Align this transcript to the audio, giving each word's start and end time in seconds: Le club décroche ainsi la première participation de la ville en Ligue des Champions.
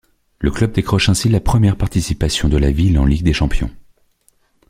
Le 0.39 0.49
club 0.49 0.71
décroche 0.71 1.09
ainsi 1.09 1.29
la 1.29 1.39
première 1.39 1.77
participation 1.77 2.49
de 2.49 2.57
la 2.57 2.71
ville 2.71 2.97
en 2.97 3.05
Ligue 3.05 3.21
des 3.23 3.33
Champions. 3.33 3.69